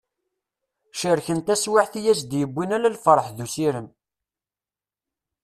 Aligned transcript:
Cerken 0.99 1.39
taswiɛt 1.45 1.93
i 1.99 2.01
as-d-yewwin 2.11 2.75
ala 2.77 2.93
lferḥ 2.95 3.27
d 3.35 3.37
usirem. 3.45 3.87